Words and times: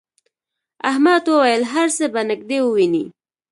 احمد 0.89 1.23
وویل 1.27 1.63
هر 1.73 1.87
څه 1.97 2.05
به 2.13 2.21
نږدې 2.29 2.59
ووینې. 2.63 3.05